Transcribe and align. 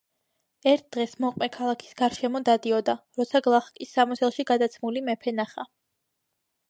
ერთ 0.69 0.85
დღეს 0.95 1.11
მოყმე 1.25 1.49
ქალაქის 1.57 1.91
გარშემო 1.99 2.41
დადიოდა, 2.49 2.95
როცა 3.21 3.43
გლახაკის 3.49 3.93
სამოსელში 3.99 4.47
გადაცმული 4.53 5.05
მეფე 5.11 5.35
ნახა. 5.43 5.67